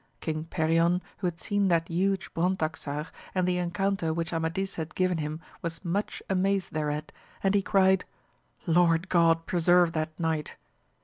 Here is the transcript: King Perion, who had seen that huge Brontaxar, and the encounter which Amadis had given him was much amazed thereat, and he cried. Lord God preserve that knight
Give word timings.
King 0.19 0.45
Perion, 0.45 0.99
who 1.19 1.27
had 1.27 1.39
seen 1.39 1.67
that 1.67 1.87
huge 1.87 2.33
Brontaxar, 2.33 3.11
and 3.35 3.47
the 3.47 3.59
encounter 3.59 4.11
which 4.11 4.33
Amadis 4.33 4.73
had 4.75 4.95
given 4.95 5.19
him 5.19 5.41
was 5.61 5.85
much 5.85 6.23
amazed 6.27 6.73
thereat, 6.73 7.11
and 7.43 7.53
he 7.53 7.61
cried. 7.61 8.05
Lord 8.65 9.09
God 9.09 9.45
preserve 9.45 9.91
that 9.91 10.19
knight 10.19 10.55